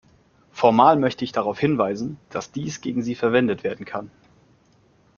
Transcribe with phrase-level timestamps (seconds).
[0.51, 4.09] Formal möchte ich darauf hinweisen, dass dies gegen Sie verwendet werden kann.